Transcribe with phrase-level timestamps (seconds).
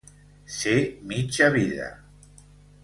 [0.53, 0.79] Ser
[1.11, 1.93] mitja vida.